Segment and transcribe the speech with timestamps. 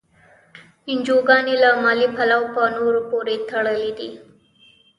[0.91, 4.09] انجوګانې له مالي پلوه په نورو پورې تړلي دي.